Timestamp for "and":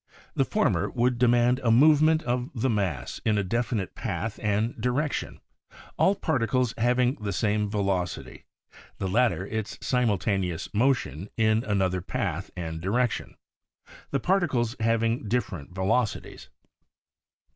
4.41-4.73, 12.57-12.81